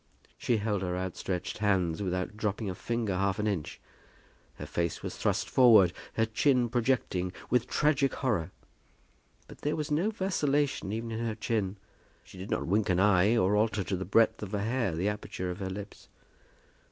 [0.35, 3.79] She held her outstretched hands without dropping a finger half an inch.
[4.55, 8.49] Her face was thrust forward, her chin projecting, with tragic horror;
[9.47, 11.77] but there was no vacillation even in her chin.
[12.23, 15.07] She did not wink an eye, or alter to the breadth of a hair the
[15.07, 16.09] aperture of her lips.